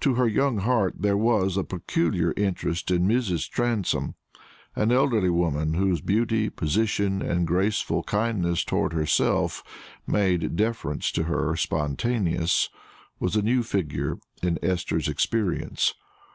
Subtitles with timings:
[0.00, 3.48] To her young heart there was a peculiar interest in Mrs.
[3.48, 4.14] Transome.
[4.76, 9.64] An elderly woman, whose beauty, position, and graceful kindness toward herself,
[10.06, 12.68] made deference to her spontaneous,
[13.18, 15.94] was a new figure in Esther's experience.